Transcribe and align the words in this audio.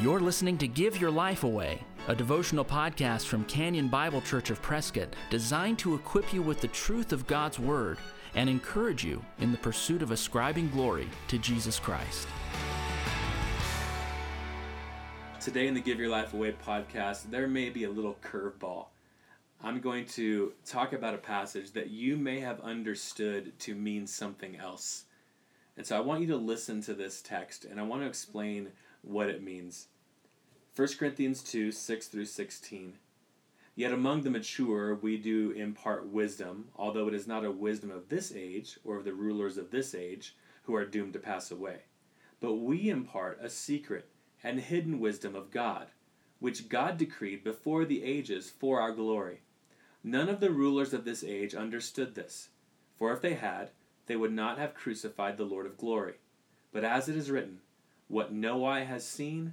You're 0.00 0.20
listening 0.20 0.58
to 0.58 0.66
Give 0.66 1.00
Your 1.00 1.10
Life 1.10 1.44
Away, 1.44 1.80
a 2.08 2.16
devotional 2.16 2.64
podcast 2.64 3.26
from 3.26 3.44
Canyon 3.44 3.86
Bible 3.88 4.20
Church 4.20 4.50
of 4.50 4.60
Prescott 4.60 5.14
designed 5.30 5.78
to 5.78 5.94
equip 5.94 6.34
you 6.34 6.42
with 6.42 6.60
the 6.60 6.68
truth 6.68 7.12
of 7.12 7.28
God's 7.28 7.60
Word 7.60 7.98
and 8.34 8.50
encourage 8.50 9.04
you 9.04 9.24
in 9.38 9.52
the 9.52 9.58
pursuit 9.58 10.02
of 10.02 10.10
ascribing 10.10 10.68
glory 10.70 11.08
to 11.28 11.38
Jesus 11.38 11.78
Christ. 11.78 12.26
Today 15.40 15.68
in 15.68 15.74
the 15.74 15.80
Give 15.80 16.00
Your 16.00 16.10
Life 16.10 16.34
Away 16.34 16.52
podcast, 16.52 17.30
there 17.30 17.46
may 17.46 17.70
be 17.70 17.84
a 17.84 17.90
little 17.90 18.16
curveball. 18.20 18.86
I'm 19.62 19.80
going 19.80 20.06
to 20.06 20.52
talk 20.66 20.92
about 20.92 21.14
a 21.14 21.18
passage 21.18 21.70
that 21.70 21.90
you 21.90 22.16
may 22.16 22.40
have 22.40 22.60
understood 22.60 23.56
to 23.60 23.76
mean 23.76 24.08
something 24.08 24.56
else. 24.56 25.04
And 25.76 25.86
so 25.86 25.96
I 25.96 26.00
want 26.00 26.20
you 26.20 26.26
to 26.28 26.36
listen 26.36 26.82
to 26.82 26.94
this 26.94 27.22
text 27.22 27.64
and 27.64 27.78
I 27.78 27.84
want 27.84 28.02
to 28.02 28.08
explain 28.08 28.68
what 29.02 29.28
it 29.28 29.42
means. 29.42 29.88
1 30.76 30.88
Corinthians 30.98 31.40
2 31.44 31.70
6 31.70 32.08
through 32.08 32.24
16. 32.24 32.94
Yet 33.76 33.92
among 33.92 34.22
the 34.22 34.30
mature 34.30 34.96
we 34.96 35.16
do 35.16 35.52
impart 35.52 36.08
wisdom, 36.08 36.70
although 36.74 37.06
it 37.06 37.14
is 37.14 37.28
not 37.28 37.44
a 37.44 37.50
wisdom 37.52 37.92
of 37.92 38.08
this 38.08 38.32
age 38.34 38.80
or 38.82 38.96
of 38.96 39.04
the 39.04 39.12
rulers 39.12 39.56
of 39.56 39.70
this 39.70 39.94
age 39.94 40.34
who 40.64 40.74
are 40.74 40.84
doomed 40.84 41.12
to 41.12 41.20
pass 41.20 41.52
away. 41.52 41.82
But 42.40 42.54
we 42.54 42.90
impart 42.90 43.38
a 43.40 43.50
secret 43.50 44.08
and 44.42 44.58
hidden 44.58 44.98
wisdom 44.98 45.36
of 45.36 45.52
God, 45.52 45.86
which 46.40 46.68
God 46.68 46.98
decreed 46.98 47.44
before 47.44 47.84
the 47.84 48.02
ages 48.02 48.50
for 48.50 48.80
our 48.80 48.90
glory. 48.90 49.42
None 50.02 50.28
of 50.28 50.40
the 50.40 50.50
rulers 50.50 50.92
of 50.92 51.04
this 51.04 51.22
age 51.22 51.54
understood 51.54 52.16
this, 52.16 52.48
for 52.98 53.12
if 53.12 53.20
they 53.20 53.34
had, 53.34 53.70
they 54.06 54.16
would 54.16 54.32
not 54.32 54.58
have 54.58 54.74
crucified 54.74 55.36
the 55.36 55.44
Lord 55.44 55.66
of 55.66 55.78
glory. 55.78 56.14
But 56.72 56.82
as 56.82 57.08
it 57.08 57.14
is 57.14 57.30
written, 57.30 57.60
What 58.08 58.32
no 58.32 58.64
eye 58.64 58.82
has 58.82 59.06
seen, 59.06 59.52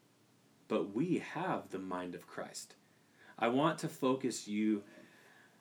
But 0.71 0.95
we 0.95 1.21
have 1.33 1.69
the 1.69 1.79
mind 1.79 2.15
of 2.15 2.27
Christ. 2.27 2.75
I 3.37 3.49
want 3.49 3.77
to 3.79 3.89
focus 3.89 4.47
you 4.47 4.83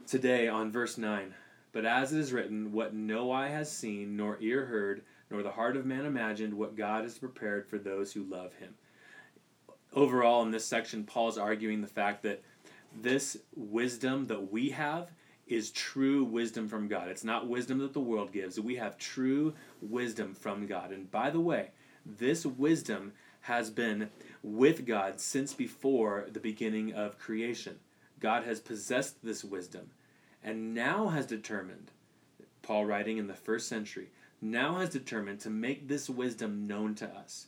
today 0.06 0.46
on 0.46 0.70
verse 0.70 0.96
9. 0.96 1.34
But 1.72 1.84
as 1.84 2.12
it 2.12 2.20
is 2.20 2.32
written, 2.32 2.70
what 2.70 2.94
no 2.94 3.32
eye 3.32 3.48
has 3.48 3.72
seen, 3.72 4.16
nor 4.16 4.38
ear 4.40 4.66
heard, 4.66 5.02
nor 5.28 5.42
the 5.42 5.50
heart 5.50 5.76
of 5.76 5.84
man 5.84 6.06
imagined, 6.06 6.54
what 6.54 6.76
God 6.76 7.02
has 7.02 7.18
prepared 7.18 7.66
for 7.66 7.76
those 7.76 8.12
who 8.12 8.22
love 8.22 8.54
him. 8.54 8.74
Overall, 9.92 10.44
in 10.44 10.52
this 10.52 10.64
section, 10.64 11.02
Paul's 11.02 11.38
arguing 11.38 11.80
the 11.80 11.88
fact 11.88 12.22
that 12.22 12.44
this 13.02 13.36
wisdom 13.56 14.28
that 14.28 14.52
we 14.52 14.70
have 14.70 15.10
is 15.48 15.72
true 15.72 16.22
wisdom 16.22 16.68
from 16.68 16.86
God. 16.86 17.08
It's 17.08 17.24
not 17.24 17.48
wisdom 17.48 17.78
that 17.78 17.94
the 17.94 17.98
world 17.98 18.30
gives. 18.30 18.60
We 18.60 18.76
have 18.76 18.96
true 18.96 19.54
wisdom 19.82 20.34
from 20.34 20.68
God. 20.68 20.92
And 20.92 21.10
by 21.10 21.30
the 21.30 21.40
way, 21.40 21.70
this 22.06 22.46
wisdom 22.46 23.12
has 23.42 23.70
been 23.70 24.10
with 24.42 24.86
God 24.86 25.20
since 25.20 25.52
before 25.52 26.26
the 26.32 26.40
beginning 26.40 26.92
of 26.92 27.18
creation. 27.18 27.78
God 28.18 28.44
has 28.44 28.60
possessed 28.60 29.24
this 29.24 29.44
wisdom 29.44 29.90
and 30.42 30.74
now 30.74 31.08
has 31.08 31.26
determined, 31.26 31.90
Paul 32.62 32.84
writing 32.84 33.18
in 33.18 33.26
the 33.26 33.34
first 33.34 33.68
century, 33.68 34.10
now 34.40 34.76
has 34.76 34.90
determined 34.90 35.40
to 35.40 35.50
make 35.50 35.88
this 35.88 36.08
wisdom 36.08 36.66
known 36.66 36.94
to 36.96 37.06
us. 37.06 37.46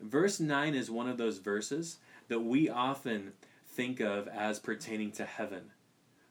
Verse 0.00 0.38
9 0.38 0.74
is 0.74 0.90
one 0.90 1.08
of 1.08 1.18
those 1.18 1.38
verses 1.38 1.98
that 2.28 2.40
we 2.40 2.68
often 2.68 3.32
think 3.66 4.00
of 4.00 4.28
as 4.28 4.58
pertaining 4.58 5.10
to 5.12 5.24
heaven 5.24 5.70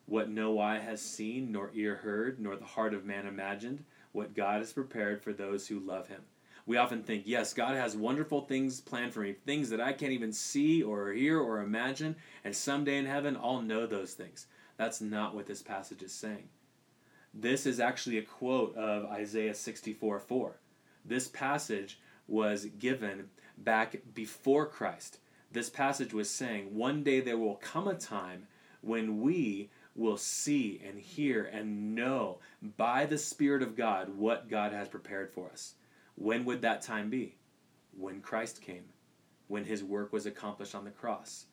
what 0.08 0.30
no 0.30 0.58
eye 0.58 0.80
has 0.80 1.02
seen, 1.02 1.52
nor 1.52 1.70
ear 1.74 1.98
heard, 1.98 2.40
nor 2.40 2.56
the 2.56 2.66
heart 2.66 2.94
of 2.94 3.06
man 3.06 3.28
imagined, 3.28 3.84
what 4.14 4.34
God 4.34 4.60
has 4.60 4.72
prepared 4.72 5.22
for 5.22 5.34
those 5.34 5.68
who 5.68 5.80
love 5.80 6.08
him. 6.08 6.22
We 6.68 6.76
often 6.76 7.02
think, 7.02 7.24
yes, 7.26 7.54
God 7.54 7.76
has 7.76 7.96
wonderful 7.96 8.42
things 8.42 8.82
planned 8.82 9.14
for 9.14 9.22
me, 9.22 9.34
things 9.46 9.70
that 9.70 9.80
I 9.80 9.94
can't 9.94 10.12
even 10.12 10.34
see 10.34 10.84
or 10.84 11.14
hear 11.14 11.40
or 11.40 11.62
imagine, 11.62 12.18
and 12.44 12.54
someday 12.54 12.98
in 12.98 13.06
heaven 13.06 13.38
I'll 13.42 13.62
know 13.62 13.88
those 13.88 14.14
things. 14.14 14.48
That's 14.76 15.00
not 15.00 15.34
what 15.34 15.48
this 15.48 15.62
passage 15.62 16.04
is 16.04 16.12
saying. 16.12 16.50
This 17.34 17.66
is 17.66 17.80
actually 17.80 18.18
a 18.18 18.24
quote 18.24 18.76
of 18.76 19.06
Isaiah 19.06 19.56
64 19.56 20.20
4. 20.20 20.58
This 21.06 21.30
passage 21.30 22.00
was 22.28 22.66
given 22.78 23.30
back 23.58 23.96
before 24.14 24.66
Christ. 24.66 25.20
This 25.52 25.70
passage 25.70 26.14
was 26.14 26.30
saying, 26.30 26.76
one 26.76 27.02
day 27.02 27.22
there 27.22 27.38
will 27.38 27.56
come 27.56 27.88
a 27.88 27.94
time 27.94 28.48
when 28.82 29.22
we 29.22 29.70
will 29.96 30.18
see 30.18 30.82
and 30.86 31.00
hear 31.00 31.44
and 31.46 31.96
know 31.96 32.40
by 32.76 33.06
the 33.06 33.18
Spirit 33.18 33.64
of 33.64 33.78
God 33.78 34.18
what 34.18 34.50
God 34.50 34.74
has 34.74 34.90
prepared 34.90 35.32
for 35.32 35.50
us. 35.50 35.76
When 36.18 36.46
would 36.46 36.64
that 36.64 36.82
time 36.82 37.12
be? 37.12 37.36
When 37.96 38.22
Christ 38.22 38.60
came, 38.60 38.86
when 39.48 39.66
his 39.66 39.84
work 39.84 40.12
was 40.12 40.26
accomplished 40.26 40.74
on 40.74 40.84
the 40.84 40.90
cross, 40.90 41.46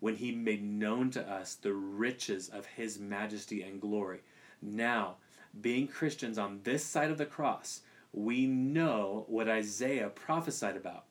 when 0.00 0.16
he 0.16 0.32
made 0.32 0.64
known 0.64 1.10
to 1.10 1.30
us 1.30 1.54
the 1.54 1.74
riches 1.74 2.48
of 2.48 2.64
his 2.64 2.98
majesty 2.98 3.62
and 3.62 3.78
glory. 3.78 4.20
Now, 4.62 5.16
being 5.60 5.86
Christians 5.86 6.38
on 6.38 6.60
this 6.64 6.82
side 6.82 7.10
of 7.10 7.18
the 7.18 7.26
cross, 7.26 7.82
we 8.10 8.46
know 8.46 9.26
what 9.28 9.50
Isaiah 9.50 10.08
prophesied 10.08 10.76
about. 10.76 11.04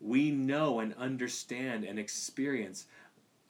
We 0.00 0.30
know 0.30 0.78
and 0.78 0.94
understand 0.94 1.84
and 1.84 1.98
experience 1.98 2.86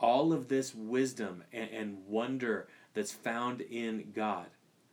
all 0.01 0.33
of 0.33 0.49
this 0.49 0.75
wisdom 0.75 1.45
and, 1.53 1.71
and 1.71 2.07
wonder 2.07 2.69
that's 2.95 3.13
found 3.13 3.61
in 3.61 4.13
God. 4.15 4.47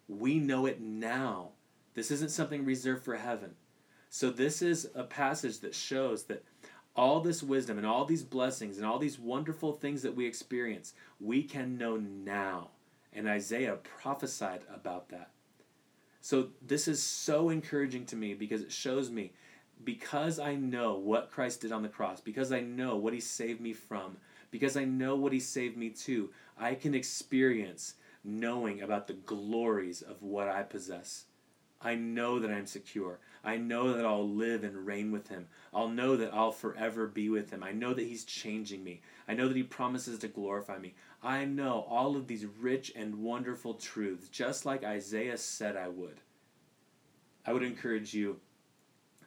We 0.10 0.40
know 0.40 0.66
it 0.66 0.82
now. 0.82 1.52
This 1.94 2.12
isn't 2.12 2.32
something 2.32 2.66
reserved 2.66 3.06
for 3.06 3.16
heaven. 3.16 3.56
So, 4.16 4.30
this 4.30 4.62
is 4.62 4.88
a 4.94 5.06
passage 5.06 5.62
that 5.62 5.74
shows 5.74 6.26
that 6.26 6.44
all 6.96 7.20
this 7.20 7.42
wisdom 7.42 7.80
and 7.80 7.88
all 7.88 8.06
these 8.06 8.22
blessings 8.22 8.78
and 8.78 8.86
all 8.86 9.00
these 9.00 9.18
wonderful 9.18 9.72
things 9.72 10.04
that 10.04 10.16
we 10.16 10.28
experience, 10.28 10.94
we 11.20 11.42
can 11.42 11.80
know 11.80 11.98
now. 11.98 12.70
And 13.12 13.28
Isaiah 13.28 13.78
prophesied 13.78 14.66
about 14.72 15.10
that. 15.10 15.32
So, 16.22 16.50
this 16.62 16.88
is 16.88 17.02
so 17.02 17.50
encouraging 17.50 18.06
to 18.06 18.16
me 18.16 18.36
because 18.36 18.62
it 18.62 18.72
shows 18.72 19.10
me 19.10 19.34
because 19.84 20.38
I 20.38 20.54
know 20.54 20.94
what 20.94 21.32
Christ 21.32 21.62
did 21.62 21.72
on 21.72 21.82
the 21.82 21.90
cross, 21.90 22.22
because 22.22 22.52
I 22.52 22.60
know 22.60 22.96
what 22.98 23.14
he 23.14 23.20
saved 23.20 23.62
me 23.62 23.74
from, 23.74 24.18
because 24.52 24.78
I 24.78 24.86
know 24.86 25.16
what 25.16 25.34
he 25.34 25.40
saved 25.40 25.76
me 25.76 25.90
to, 25.90 26.30
I 26.56 26.76
can 26.76 26.94
experience 26.94 27.96
knowing 28.24 28.84
about 28.84 29.08
the 29.08 29.14
glories 29.14 30.04
of 30.04 30.22
what 30.22 30.50
I 30.50 30.62
possess. 30.62 31.26
I 31.84 31.96
know 31.96 32.40
that 32.40 32.50
I'm 32.50 32.66
secure. 32.66 33.20
I 33.44 33.58
know 33.58 33.94
that 33.94 34.06
I'll 34.06 34.28
live 34.28 34.64
and 34.64 34.86
reign 34.86 35.12
with 35.12 35.28
him. 35.28 35.48
I'll 35.74 35.90
know 35.90 36.16
that 36.16 36.34
I'll 36.34 36.54
forever 36.54 37.08
be 37.08 37.30
with 37.30 37.52
him. 37.52 37.62
I 37.62 37.74
know 37.74 37.94
that 37.94 38.08
he's 38.08 38.24
changing 38.24 38.84
me. 38.84 39.02
I 39.28 39.34
know 39.34 39.48
that 39.50 39.58
he 39.58 39.64
promises 39.64 40.20
to 40.20 40.30
glorify 40.30 40.78
me. 40.78 40.94
I 41.22 41.44
know 41.44 41.86
all 41.90 42.16
of 42.16 42.28
these 42.28 42.46
rich 42.46 42.94
and 42.96 43.16
wonderful 43.16 43.74
truths, 43.74 44.30
just 44.30 44.66
like 44.66 44.84
Isaiah 44.84 45.38
said 45.38 45.76
I 45.76 45.90
would. 45.90 46.22
I 47.46 47.52
would 47.52 47.64
encourage 47.64 48.14
you 48.14 48.40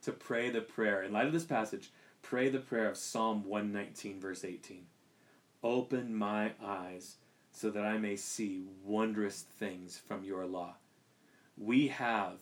to 0.03 0.13
pray 0.13 0.49
the 0.51 0.63
prayer. 0.63 1.03
In 1.03 1.13
light 1.13 1.27
of 1.27 1.33
this 1.33 1.45
passage, 1.45 1.91
pray 2.23 2.49
the 2.49 2.59
prayer 2.59 2.89
of 2.89 2.97
Psalm 2.97 3.45
119, 3.45 4.19
verse 4.19 4.45
18. 4.45 4.87
Open 5.63 6.15
my 6.15 6.53
eyes 6.63 7.17
so 7.51 7.71
that 7.71 7.85
I 7.85 7.99
may 7.99 8.17
see 8.17 8.63
wondrous 8.85 9.43
things 9.43 9.99
from 9.99 10.25
your 10.25 10.47
law. 10.47 10.77
We 11.59 11.89
have 11.89 12.39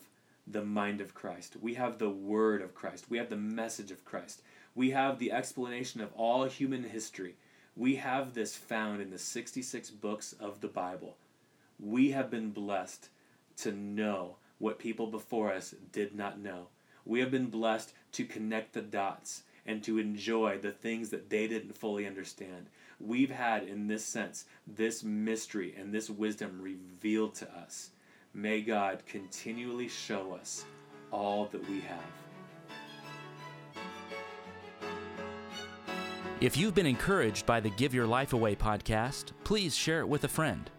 the 0.47 0.63
mind 0.63 1.01
of 1.01 1.13
Christ. 1.13 1.55
We 1.59 1.73
have 1.75 1.97
the 1.97 2.09
word 2.09 2.61
of 2.61 2.75
Christ. 2.75 3.05
We 3.09 3.17
have 3.17 3.29
the 3.29 3.35
message 3.35 3.91
of 3.91 4.05
Christ. 4.05 4.41
We 4.75 4.91
have 4.91 5.19
the 5.19 5.31
explanation 5.31 6.01
of 6.01 6.13
all 6.13 6.45
human 6.45 6.83
history. 6.83 7.35
We 7.75 7.95
have 7.95 8.33
this 8.33 8.55
found 8.55 9.01
in 9.01 9.09
the 9.09 9.17
66 9.17 9.89
books 9.89 10.33
of 10.39 10.61
the 10.61 10.67
Bible. 10.67 11.17
We 11.79 12.11
have 12.11 12.29
been 12.29 12.51
blessed 12.51 13.09
to 13.57 13.71
know 13.71 14.37
what 14.59 14.79
people 14.79 15.07
before 15.07 15.51
us 15.51 15.75
did 15.91 16.15
not 16.15 16.39
know. 16.39 16.67
We 17.05 17.19
have 17.19 17.31
been 17.31 17.47
blessed 17.47 17.93
to 18.13 18.25
connect 18.25 18.73
the 18.73 18.81
dots 18.81 19.43
and 19.65 19.83
to 19.83 19.97
enjoy 19.97 20.59
the 20.59 20.71
things 20.71 21.09
that 21.09 21.29
they 21.29 21.47
didn't 21.47 21.77
fully 21.77 22.05
understand. 22.05 22.67
We've 22.99 23.31
had, 23.31 23.63
in 23.63 23.87
this 23.87 24.05
sense, 24.05 24.45
this 24.65 25.03
mystery 25.03 25.75
and 25.77 25.93
this 25.93 26.09
wisdom 26.09 26.61
revealed 26.61 27.35
to 27.35 27.51
us. 27.51 27.89
May 28.35 28.61
God 28.61 29.01
continually 29.05 29.87
show 29.87 30.33
us 30.33 30.65
all 31.09 31.45
that 31.53 31.69
we 31.69 31.79
have. 31.79 32.03
If 36.41 36.57
you've 36.57 36.75
been 36.75 36.85
encouraged 36.85 37.45
by 37.45 37.61
the 37.61 37.69
Give 37.69 37.93
Your 37.93 38.05
Life 38.05 38.33
Away 38.33 38.53
podcast, 38.53 39.31
please 39.45 39.73
share 39.73 40.01
it 40.01 40.07
with 40.09 40.25
a 40.25 40.27
friend. 40.27 40.69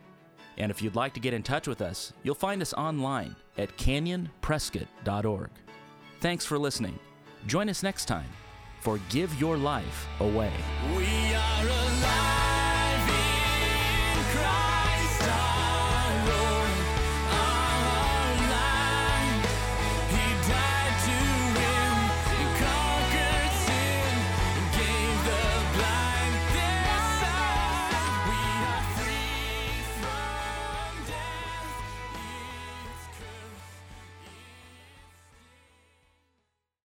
And 0.58 0.70
if 0.70 0.82
you'd 0.82 0.96
like 0.96 1.14
to 1.14 1.20
get 1.20 1.32
in 1.32 1.42
touch 1.42 1.66
with 1.66 1.80
us, 1.80 2.12
you'll 2.22 2.34
find 2.34 2.60
us 2.60 2.74
online 2.74 3.34
at 3.56 3.74
canyonprescott.org. 3.78 5.50
Thanks 6.20 6.44
for 6.44 6.58
listening. 6.58 6.98
Join 7.46 7.70
us 7.70 7.82
next 7.82 8.04
time 8.04 8.28
for 8.80 9.00
Give 9.08 9.32
Your 9.40 9.56
Life 9.56 10.06
Away. 10.20 10.52
We 10.94 11.34
are 11.34 11.62
alive. 11.62 12.45